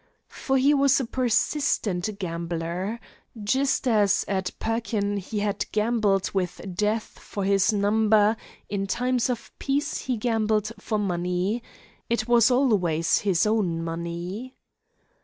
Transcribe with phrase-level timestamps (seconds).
[0.29, 2.99] For he was a persistent gambler.
[3.43, 8.35] Just as at Pekin he had gambled with death for his number,
[8.67, 11.61] in times of peace he gambled for money.
[12.09, 14.55] It was always his own money.